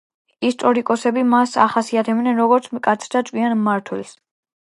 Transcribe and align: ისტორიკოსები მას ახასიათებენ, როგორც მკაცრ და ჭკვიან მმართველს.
ისტორიკოსები 0.47 1.23
მას 1.33 1.53
ახასიათებენ, 1.65 2.31
როგორც 2.39 2.71
მკაცრ 2.79 3.13
და 3.17 3.23
ჭკვიან 3.27 3.57
მმართველს. 3.59 4.19